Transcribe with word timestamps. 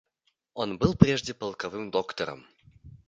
Он 0.55 0.79
был 0.79 0.95
прежде 0.95 1.35
полковым 1.35 1.91
доктором. 1.91 2.47